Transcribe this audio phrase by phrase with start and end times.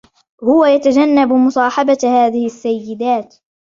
[0.43, 3.35] هو يتجنب مصاحبة هذه السيدات.